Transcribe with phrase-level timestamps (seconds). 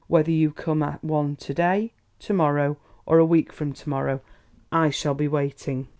[0.07, 4.21] Whether you come at one to day, to morrow, or a week from to morrow,
[4.71, 5.89] I shall be waiting....